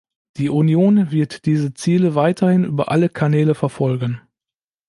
[0.37, 4.19] Die Union wird diese Ziele weiterhin über alle Kanäle verfolgen.